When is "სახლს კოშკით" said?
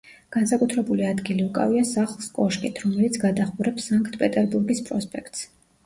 1.91-2.83